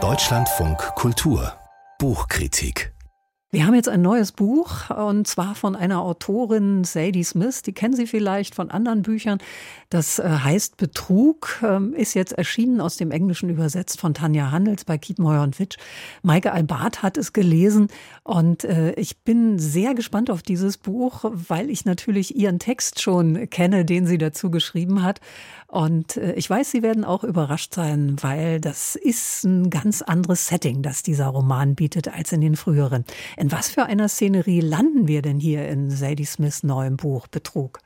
Deutschlandfunk 0.00 0.78
Kultur 0.94 1.52
Buchkritik 1.98 2.92
wir 3.50 3.66
haben 3.66 3.74
jetzt 3.74 3.88
ein 3.88 4.02
neues 4.02 4.32
Buch 4.32 4.90
und 4.90 5.26
zwar 5.26 5.54
von 5.54 5.74
einer 5.74 6.02
Autorin 6.02 6.84
Sadie 6.84 7.24
Smith. 7.24 7.62
Die 7.62 7.72
kennen 7.72 7.96
Sie 7.96 8.06
vielleicht 8.06 8.54
von 8.54 8.70
anderen 8.70 9.00
Büchern. 9.00 9.38
Das 9.88 10.18
äh, 10.18 10.28
heißt 10.28 10.76
Betrug, 10.76 11.58
ähm, 11.62 11.94
ist 11.94 12.12
jetzt 12.12 12.32
erschienen 12.32 12.82
aus 12.82 12.98
dem 12.98 13.10
Englischen 13.10 13.48
übersetzt 13.48 13.98
von 13.98 14.12
Tanja 14.12 14.50
Handels 14.50 14.84
bei 14.84 14.98
Kietmeuer 14.98 15.42
und 15.42 15.58
Witsch. 15.58 15.78
Maike 16.20 16.52
Albart 16.52 17.02
hat 17.02 17.16
es 17.16 17.32
gelesen 17.32 17.88
und 18.22 18.64
äh, 18.64 18.92
ich 18.96 19.20
bin 19.20 19.58
sehr 19.58 19.94
gespannt 19.94 20.30
auf 20.30 20.42
dieses 20.42 20.76
Buch, 20.76 21.24
weil 21.24 21.70
ich 21.70 21.86
natürlich 21.86 22.36
ihren 22.36 22.58
Text 22.58 23.00
schon 23.00 23.48
kenne, 23.48 23.86
den 23.86 24.06
sie 24.06 24.18
dazu 24.18 24.50
geschrieben 24.50 25.02
hat. 25.02 25.22
Und 25.68 26.16
äh, 26.16 26.32
ich 26.32 26.48
weiß, 26.48 26.70
Sie 26.70 26.82
werden 26.82 27.04
auch 27.04 27.24
überrascht 27.24 27.74
sein, 27.74 28.16
weil 28.22 28.58
das 28.58 28.96
ist 28.96 29.44
ein 29.44 29.68
ganz 29.68 30.00
anderes 30.00 30.46
Setting, 30.46 30.82
das 30.82 31.02
dieser 31.02 31.26
Roman 31.26 31.74
bietet 31.74 32.08
als 32.08 32.32
in 32.32 32.40
den 32.40 32.56
früheren. 32.56 33.04
In 33.36 33.52
was 33.52 33.68
für 33.68 33.84
einer 33.84 34.08
Szenerie 34.08 34.60
landen 34.60 35.06
wir 35.06 35.20
denn 35.20 35.38
hier 35.38 35.68
in 35.68 35.90
Sadie 35.90 36.24
Smiths 36.24 36.62
neuem 36.62 36.96
Buch 36.96 37.26
Betrug? 37.26 37.80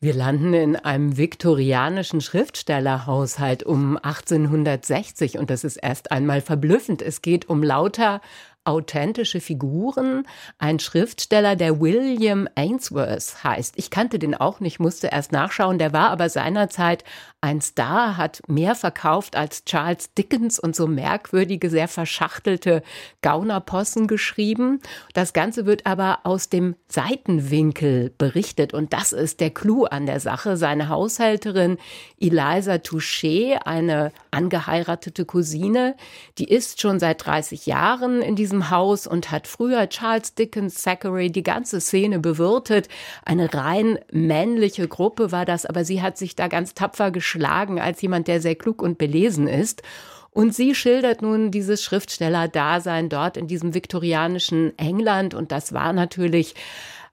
Wir 0.00 0.14
landen 0.14 0.52
in 0.54 0.74
einem 0.74 1.16
viktorianischen 1.16 2.20
Schriftstellerhaushalt 2.22 3.62
um 3.62 3.98
1860 3.98 5.38
und 5.38 5.48
das 5.48 5.62
ist 5.62 5.76
erst 5.76 6.10
einmal 6.10 6.40
verblüffend. 6.40 7.02
Es 7.02 7.22
geht 7.22 7.48
um 7.48 7.62
lauter 7.62 8.20
authentische 8.64 9.40
Figuren. 9.40 10.26
Ein 10.58 10.78
Schriftsteller, 10.78 11.56
der 11.56 11.80
William 11.80 12.48
Ainsworth 12.54 13.42
heißt. 13.44 13.74
Ich 13.76 13.90
kannte 13.90 14.18
den 14.18 14.34
auch 14.34 14.60
nicht, 14.60 14.80
musste 14.80 15.08
erst 15.08 15.32
nachschauen. 15.32 15.78
Der 15.78 15.92
war 15.92 16.10
aber 16.10 16.28
seinerzeit 16.28 17.04
ein 17.44 17.60
Star, 17.60 18.16
hat 18.16 18.40
mehr 18.46 18.76
verkauft 18.76 19.34
als 19.34 19.64
Charles 19.64 20.14
Dickens 20.14 20.60
und 20.60 20.76
so 20.76 20.86
merkwürdige, 20.86 21.70
sehr 21.70 21.88
verschachtelte 21.88 22.84
Gaunerpossen 23.20 24.06
geschrieben. 24.06 24.80
Das 25.12 25.32
Ganze 25.32 25.66
wird 25.66 25.84
aber 25.84 26.20
aus 26.22 26.50
dem 26.50 26.76
Seitenwinkel 26.86 28.14
berichtet 28.16 28.72
und 28.72 28.92
das 28.92 29.12
ist 29.12 29.40
der 29.40 29.50
Clou 29.50 29.86
an 29.86 30.06
der 30.06 30.20
Sache. 30.20 30.56
Seine 30.56 30.88
Haushälterin 30.88 31.78
Eliza 32.20 32.74
Touché, 32.74 33.54
eine 33.64 34.12
angeheiratete 34.30 35.24
Cousine, 35.24 35.96
die 36.38 36.48
ist 36.48 36.80
schon 36.80 37.00
seit 37.00 37.26
30 37.26 37.66
Jahren 37.66 38.22
in 38.22 38.36
diesem 38.36 38.51
Haus 38.70 39.06
und 39.06 39.30
hat 39.30 39.46
früher 39.46 39.88
Charles 39.88 40.34
Dickens, 40.34 40.82
Thackeray, 40.82 41.30
die 41.30 41.42
ganze 41.42 41.80
Szene 41.80 42.18
bewirtet. 42.18 42.88
Eine 43.24 43.52
rein 43.52 43.98
männliche 44.12 44.88
Gruppe 44.88 45.32
war 45.32 45.44
das, 45.44 45.66
aber 45.66 45.84
sie 45.84 46.02
hat 46.02 46.18
sich 46.18 46.36
da 46.36 46.48
ganz 46.48 46.74
tapfer 46.74 47.10
geschlagen 47.10 47.80
als 47.80 48.02
jemand, 48.02 48.28
der 48.28 48.40
sehr 48.40 48.54
klug 48.54 48.82
und 48.82 48.98
belesen 48.98 49.48
ist. 49.48 49.82
Und 50.30 50.54
sie 50.54 50.74
schildert 50.74 51.20
nun 51.20 51.50
dieses 51.50 51.82
Schriftstellerdasein 51.82 53.08
dort 53.08 53.36
in 53.36 53.48
diesem 53.48 53.74
viktorianischen 53.74 54.76
England. 54.78 55.34
Und 55.34 55.52
das 55.52 55.72
war 55.72 55.92
natürlich 55.92 56.54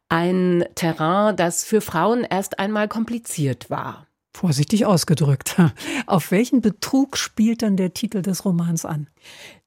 ein 0.08 0.66
Terrain, 0.76 1.36
das 1.36 1.64
für 1.64 1.82
Frauen 1.82 2.23
erst 2.23 2.60
einmal 2.60 2.88
kompliziert 2.88 3.70
war. 3.70 4.08
Vorsichtig 4.34 4.86
ausgedrückt. 4.86 5.60
Auf 6.08 6.32
welchen 6.32 6.62
Betrug 6.62 7.17
spielt 7.17 7.62
dann 7.62 7.78
der 7.78 7.94
Titel 7.94 8.22
des 8.22 8.45
Romans 8.45 8.86
an? 8.86 9.08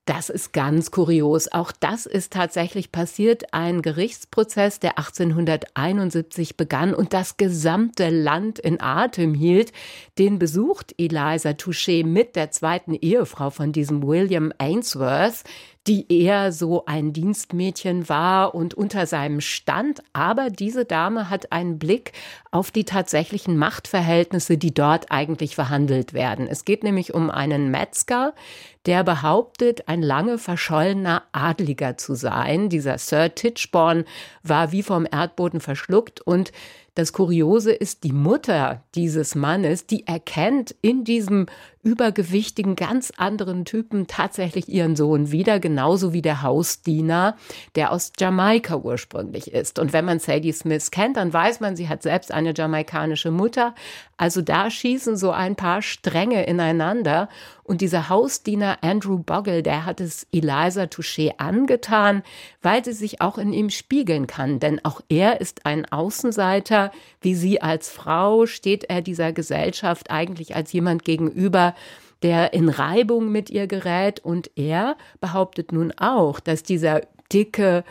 Das 0.04 0.30
ist 0.30 0.52
ganz 0.52 0.90
kurios. 0.90 1.52
Auch 1.52 1.70
das 1.70 2.06
ist 2.06 2.32
tatsächlich 2.32 2.90
passiert. 2.90 3.54
Ein 3.54 3.82
Gerichtsprozess, 3.82 4.80
der 4.80 4.98
1871 4.98 6.56
begann 6.56 6.92
und 6.92 7.12
das 7.12 7.36
gesamte 7.36 8.10
Land 8.10 8.58
in 8.58 8.80
Atem 8.80 9.32
hielt. 9.32 9.72
Den 10.18 10.40
besucht 10.40 10.92
Eliza 10.98 11.50
Touché 11.50 12.04
mit 12.04 12.34
der 12.34 12.50
zweiten 12.50 12.94
Ehefrau 12.94 13.50
von 13.50 13.70
diesem 13.70 14.04
William 14.04 14.52
Ainsworth 14.58 15.44
die 15.86 16.12
eher 16.12 16.52
so 16.52 16.84
ein 16.86 17.12
Dienstmädchen 17.12 18.08
war 18.08 18.54
und 18.54 18.74
unter 18.74 19.06
seinem 19.06 19.40
stand. 19.40 20.00
Aber 20.12 20.50
diese 20.50 20.84
Dame 20.84 21.28
hat 21.28 21.50
einen 21.50 21.78
Blick 21.78 22.12
auf 22.52 22.70
die 22.70 22.84
tatsächlichen 22.84 23.56
Machtverhältnisse, 23.56 24.58
die 24.58 24.72
dort 24.72 25.10
eigentlich 25.10 25.56
verhandelt 25.56 26.12
werden. 26.12 26.46
Es 26.46 26.64
geht 26.64 26.84
nämlich 26.84 27.14
um 27.14 27.30
einen 27.30 27.70
Metzger, 27.70 28.32
der 28.86 29.02
behauptet, 29.02 29.88
ein 29.88 30.02
lange 30.02 30.38
verschollener 30.38 31.22
Adliger 31.32 31.96
zu 31.96 32.14
sein. 32.14 32.68
Dieser 32.68 32.98
Sir 32.98 33.34
Titchborn 33.34 34.04
war 34.42 34.72
wie 34.72 34.82
vom 34.82 35.06
Erdboden 35.10 35.60
verschluckt 35.60 36.20
und 36.20 36.52
das 36.94 37.14
Kuriose 37.14 37.72
ist, 37.72 38.04
die 38.04 38.12
Mutter 38.12 38.82
dieses 38.94 39.34
Mannes, 39.34 39.86
die 39.86 40.06
erkennt 40.06 40.74
in 40.82 41.04
diesem 41.04 41.46
übergewichtigen, 41.82 42.76
ganz 42.76 43.12
anderen 43.16 43.64
Typen 43.64 44.06
tatsächlich 44.06 44.68
ihren 44.68 44.94
Sohn 44.94 45.32
wieder, 45.32 45.58
genauso 45.58 46.12
wie 46.12 46.22
der 46.22 46.42
Hausdiener, 46.42 47.36
der 47.74 47.92
aus 47.92 48.12
Jamaika 48.18 48.76
ursprünglich 48.76 49.52
ist. 49.52 49.78
Und 49.78 49.92
wenn 49.92 50.04
man 50.04 50.18
Sadie 50.18 50.52
Smith 50.52 50.90
kennt, 50.90 51.16
dann 51.16 51.32
weiß 51.32 51.60
man, 51.60 51.74
sie 51.74 51.88
hat 51.88 52.02
selbst 52.02 52.30
eine 52.30 52.52
jamaikanische 52.54 53.30
Mutter. 53.30 53.74
Also 54.16 54.42
da 54.42 54.70
schießen 54.70 55.16
so 55.16 55.32
ein 55.32 55.56
paar 55.56 55.82
Stränge 55.82 56.44
ineinander. 56.44 57.28
Und 57.64 57.80
dieser 57.80 58.08
Hausdiener 58.08 58.78
Andrew 58.82 59.18
Bogle, 59.18 59.62
der 59.62 59.86
hat 59.86 60.00
es 60.00 60.26
Eliza 60.32 60.84
Touché 60.84 61.34
angetan, 61.38 62.22
weil 62.60 62.84
sie 62.84 62.92
sich 62.92 63.20
auch 63.20 63.38
in 63.38 63.52
ihm 63.52 63.70
spiegeln 63.70 64.26
kann. 64.26 64.58
Denn 64.58 64.84
auch 64.84 65.00
er 65.08 65.40
ist 65.40 65.64
ein 65.64 65.90
Außenseiter. 65.90 66.90
Wie 67.20 67.34
sie 67.34 67.62
als 67.62 67.88
Frau 67.88 68.46
steht 68.46 68.84
er 68.84 69.00
dieser 69.00 69.32
Gesellschaft 69.32 70.10
eigentlich 70.10 70.56
als 70.56 70.72
jemand 70.72 71.04
gegenüber, 71.04 71.74
der 72.22 72.52
in 72.52 72.68
Reibung 72.68 73.30
mit 73.30 73.48
ihr 73.48 73.68
gerät. 73.68 74.18
Und 74.20 74.50
er 74.56 74.96
behauptet 75.20 75.70
nun 75.70 75.92
auch, 75.96 76.40
dass 76.40 76.64
dieser 76.64 77.02
dicke, 77.32 77.84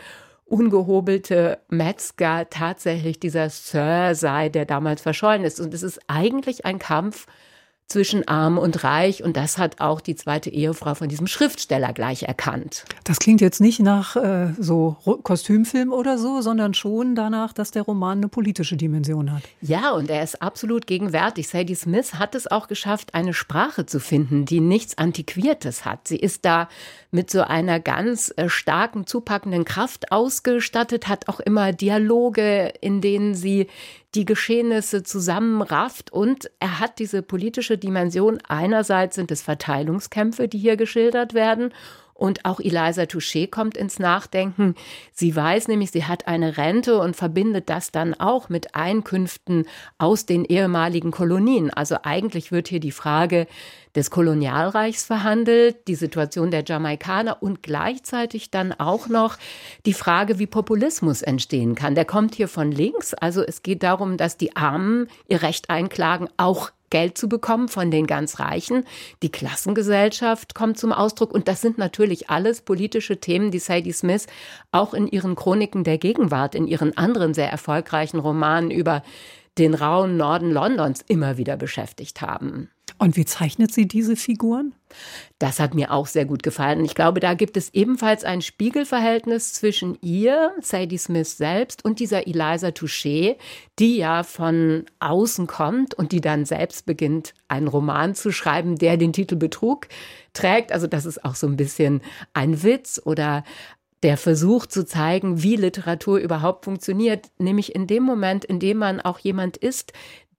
ungehobelte 0.44 1.60
Metzger 1.70 2.50
tatsächlich 2.50 3.18
dieser 3.18 3.48
Sir 3.48 4.14
sei, 4.14 4.50
der 4.50 4.66
damals 4.66 5.00
verschollen 5.00 5.44
ist. 5.44 5.60
Und 5.60 5.72
es 5.72 5.82
ist 5.82 5.98
eigentlich 6.08 6.66
ein 6.66 6.78
Kampf 6.78 7.26
zwischen 7.88 8.26
arm 8.26 8.58
und 8.58 8.84
reich. 8.84 9.22
Und 9.22 9.36
das 9.36 9.58
hat 9.58 9.80
auch 9.80 10.00
die 10.00 10.14
zweite 10.16 10.50
Ehefrau 10.50 10.94
von 10.94 11.08
diesem 11.08 11.26
Schriftsteller 11.26 11.92
gleich 11.92 12.22
erkannt. 12.22 12.84
Das 13.04 13.18
klingt 13.18 13.40
jetzt 13.40 13.60
nicht 13.60 13.80
nach 13.80 14.16
äh, 14.16 14.54
so 14.58 14.96
Kostümfilm 15.22 15.92
oder 15.92 16.16
so, 16.16 16.40
sondern 16.40 16.74
schon 16.74 17.14
danach, 17.14 17.52
dass 17.52 17.70
der 17.70 17.82
Roman 17.82 18.18
eine 18.18 18.28
politische 18.28 18.76
Dimension 18.76 19.32
hat. 19.32 19.42
Ja, 19.60 19.92
und 19.92 20.08
er 20.08 20.22
ist 20.22 20.40
absolut 20.40 20.86
gegenwärtig. 20.86 21.48
Sadie 21.48 21.74
Smith 21.74 22.14
hat 22.14 22.34
es 22.34 22.50
auch 22.50 22.66
geschafft, 22.66 23.14
eine 23.14 23.34
Sprache 23.34 23.84
zu 23.84 24.00
finden, 24.00 24.46
die 24.46 24.60
nichts 24.60 24.96
Antiquiertes 24.96 25.84
hat. 25.84 26.08
Sie 26.08 26.16
ist 26.16 26.44
da 26.44 26.68
mit 27.10 27.30
so 27.30 27.42
einer 27.42 27.78
ganz 27.78 28.32
äh, 28.36 28.48
starken, 28.48 29.06
zupackenden 29.06 29.64
Kraft 29.66 30.10
ausgestattet, 30.12 31.08
hat 31.08 31.28
auch 31.28 31.40
immer 31.40 31.72
Dialoge, 31.72 32.72
in 32.80 33.02
denen 33.02 33.34
sie 33.34 33.68
die 34.14 34.24
Geschehnisse 34.24 35.02
zusammenrafft 35.02 36.12
und 36.12 36.50
er 36.60 36.80
hat 36.80 36.98
diese 36.98 37.22
politische 37.22 37.78
Dimension. 37.78 38.38
Einerseits 38.46 39.16
sind 39.16 39.30
es 39.30 39.42
Verteilungskämpfe, 39.42 40.48
die 40.48 40.58
hier 40.58 40.76
geschildert 40.76 41.34
werden 41.34 41.72
und 42.14 42.44
auch 42.44 42.60
Eliza 42.60 43.02
Touché 43.02 43.48
kommt 43.50 43.76
ins 43.76 43.98
Nachdenken. 43.98 44.74
Sie 45.12 45.34
weiß 45.34 45.68
nämlich, 45.68 45.90
sie 45.90 46.04
hat 46.04 46.28
eine 46.28 46.56
Rente 46.56 46.98
und 46.98 47.16
verbindet 47.16 47.68
das 47.68 47.90
dann 47.90 48.14
auch 48.14 48.48
mit 48.48 48.74
Einkünften 48.74 49.66
aus 49.98 50.26
den 50.26 50.44
ehemaligen 50.44 51.10
Kolonien. 51.10 51.70
Also 51.70 51.96
eigentlich 52.02 52.52
wird 52.52 52.68
hier 52.68 52.80
die 52.80 52.92
Frage 52.92 53.46
des 53.94 54.10
Kolonialreichs 54.10 55.04
verhandelt, 55.04 55.86
die 55.88 55.94
Situation 55.94 56.50
der 56.50 56.64
Jamaikaner 56.64 57.42
und 57.42 57.62
gleichzeitig 57.62 58.50
dann 58.50 58.72
auch 58.72 59.08
noch 59.08 59.36
die 59.84 59.92
Frage, 59.92 60.38
wie 60.38 60.46
Populismus 60.46 61.22
entstehen 61.22 61.74
kann. 61.74 61.94
Der 61.94 62.04
kommt 62.04 62.34
hier 62.34 62.48
von 62.48 62.72
links. 62.72 63.14
Also 63.14 63.42
es 63.42 63.62
geht 63.62 63.82
darum, 63.82 64.16
dass 64.16 64.36
die 64.36 64.56
Armen 64.56 65.08
ihr 65.28 65.42
Recht 65.42 65.70
einklagen, 65.70 66.28
auch 66.36 66.70
Geld 66.92 67.16
zu 67.16 67.26
bekommen 67.26 67.68
von 67.68 67.90
den 67.90 68.06
ganz 68.06 68.38
Reichen. 68.38 68.84
Die 69.22 69.32
Klassengesellschaft 69.32 70.54
kommt 70.54 70.78
zum 70.78 70.92
Ausdruck. 70.92 71.32
Und 71.32 71.48
das 71.48 71.62
sind 71.62 71.78
natürlich 71.78 72.28
alles 72.28 72.60
politische 72.60 73.18
Themen, 73.18 73.50
die 73.50 73.58
Sadie 73.58 73.92
Smith 73.92 74.26
auch 74.72 74.92
in 74.92 75.08
ihren 75.08 75.34
Chroniken 75.34 75.84
der 75.84 75.96
Gegenwart, 75.96 76.54
in 76.54 76.66
ihren 76.66 76.94
anderen 76.98 77.32
sehr 77.32 77.50
erfolgreichen 77.50 78.20
Romanen 78.20 78.70
über 78.70 79.02
den 79.56 79.72
rauen 79.72 80.18
Norden 80.18 80.50
Londons 80.50 81.02
immer 81.08 81.38
wieder 81.38 81.56
beschäftigt 81.56 82.20
haben. 82.20 82.68
Und 82.98 83.16
wie 83.16 83.24
zeichnet 83.24 83.72
sie 83.72 83.86
diese 83.86 84.16
Figuren? 84.16 84.74
Das 85.38 85.58
hat 85.58 85.74
mir 85.74 85.90
auch 85.90 86.06
sehr 86.06 86.24
gut 86.24 86.42
gefallen. 86.42 86.84
Ich 86.84 86.94
glaube, 86.94 87.20
da 87.20 87.34
gibt 87.34 87.56
es 87.56 87.72
ebenfalls 87.74 88.24
ein 88.24 88.42
Spiegelverhältnis 88.42 89.54
zwischen 89.54 89.98
ihr, 90.02 90.52
Sadie 90.60 90.98
Smith 90.98 91.36
selbst, 91.36 91.84
und 91.84 91.98
dieser 91.98 92.26
Eliza 92.26 92.68
Touché, 92.68 93.36
die 93.78 93.96
ja 93.96 94.22
von 94.22 94.84
außen 95.00 95.46
kommt 95.46 95.94
und 95.94 96.12
die 96.12 96.20
dann 96.20 96.44
selbst 96.44 96.86
beginnt, 96.86 97.34
einen 97.48 97.68
Roman 97.68 98.14
zu 98.14 98.32
schreiben, 98.32 98.76
der 98.76 98.96
den 98.96 99.12
Titel 99.12 99.36
Betrug 99.36 99.88
trägt. 100.32 100.72
Also 100.72 100.86
das 100.86 101.06
ist 101.06 101.24
auch 101.24 101.34
so 101.34 101.46
ein 101.46 101.56
bisschen 101.56 102.02
ein 102.34 102.62
Witz 102.62 103.00
oder 103.04 103.44
der 104.02 104.16
Versuch 104.16 104.66
zu 104.66 104.84
zeigen, 104.84 105.42
wie 105.42 105.56
Literatur 105.56 106.18
überhaupt 106.18 106.64
funktioniert, 106.64 107.30
nämlich 107.38 107.74
in 107.74 107.86
dem 107.86 108.02
Moment, 108.02 108.44
in 108.44 108.58
dem 108.58 108.78
man 108.78 109.00
auch 109.00 109.20
jemand 109.20 109.56
ist, 109.56 109.92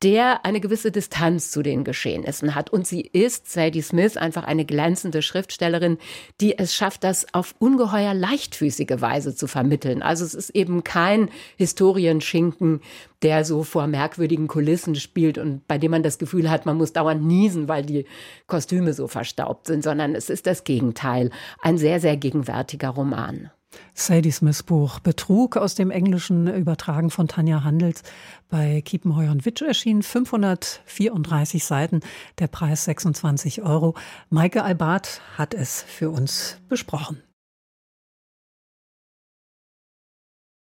der 0.04 0.46
eine 0.46 0.60
gewisse 0.60 0.92
Distanz 0.92 1.50
zu 1.52 1.64
den 1.64 1.86
Geschehnissen 1.86 2.56
hat. 2.56 2.70
Und 2.70 2.86
sie 2.86 3.02
ist, 3.02 3.50
Sadie 3.50 3.82
Smith, 3.82 4.18
einfach 4.18 4.44
eine 4.44 4.66
glänzende 4.66 5.22
Schriftstellerin, 5.22 5.98
die 6.42 6.58
es 6.58 6.76
schafft, 6.76 7.06
das 7.06 7.34
auf 7.34 7.56
ungeheuer 7.60 8.14
leichtfüßige 8.14 9.00
Weise 9.00 9.34
zu 9.34 9.48
vermitteln. 9.48 10.02
Also 10.02 10.26
es 10.26 10.34
ist 10.34 10.50
eben 10.50 10.84
kein 10.84 11.30
Historienschinken, 11.56 12.82
der 13.22 13.46
so 13.46 13.64
vor 13.64 13.88
merkwürdigen 13.88 14.48
Kulissen 14.48 14.96
spielt 14.96 15.38
und 15.38 15.66
bei 15.68 15.78
dem 15.78 15.92
man 15.92 16.04
das 16.04 16.18
Gefühl 16.18 16.50
hat, 16.50 16.66
man 16.66 16.78
muss 16.78 16.92
dauernd 16.92 17.24
niesen, 17.26 17.70
weil 17.70 17.86
die 17.86 18.06
Kostüme 18.48 18.94
so 18.94 19.08
verstaubt 19.08 19.68
sind, 19.68 19.84
sondern 19.84 20.16
es 20.16 20.30
ist 20.30 20.46
das 20.46 20.66
Gegenteil. 20.66 21.30
Ein 21.62 21.78
sehr, 21.78 22.02
sehr 22.02 22.18
gegenwärtiger 22.18 22.90
Roman. 22.90 23.52
Sadie 23.94 24.31
Smiths 24.31 24.64
Buch 24.64 25.00
Betrug 25.00 25.58
aus 25.58 25.75
dem 25.75 25.92
Englischen 25.92 26.48
übertragen 26.48 27.10
von 27.10 27.28
Tanja 27.28 27.64
Handels 27.64 28.04
bei 28.50 28.81
Kiepenheuer 28.81 29.31
und 29.31 29.46
Witsch 29.46 29.62
erschienen. 29.62 30.04
534 30.04 31.64
Seiten, 31.64 32.02
der 32.40 32.48
Preis 32.48 32.86
26 32.86 33.62
Euro. 33.62 33.96
Maike 34.30 34.64
Albart 34.64 35.22
hat 35.38 35.54
es 35.54 35.81
für 35.81 36.10
uns 36.10 36.58
besprochen. 36.70 37.22